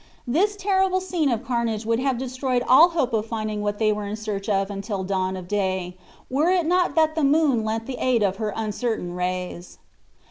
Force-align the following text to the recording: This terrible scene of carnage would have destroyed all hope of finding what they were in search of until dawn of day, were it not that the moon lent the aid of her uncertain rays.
This 0.25 0.55
terrible 0.55 0.99
scene 0.99 1.29
of 1.29 1.45
carnage 1.45 1.85
would 1.85 1.99
have 1.99 2.17
destroyed 2.17 2.63
all 2.67 2.89
hope 2.89 3.13
of 3.13 3.27
finding 3.27 3.61
what 3.61 3.77
they 3.77 3.91
were 3.93 4.07
in 4.07 4.15
search 4.15 4.49
of 4.49 4.71
until 4.71 5.03
dawn 5.03 5.37
of 5.37 5.47
day, 5.47 5.95
were 6.27 6.49
it 6.49 6.65
not 6.65 6.95
that 6.95 7.13
the 7.13 7.23
moon 7.23 7.63
lent 7.63 7.85
the 7.85 7.99
aid 7.99 8.23
of 8.23 8.37
her 8.37 8.51
uncertain 8.55 9.13
rays. 9.13 9.77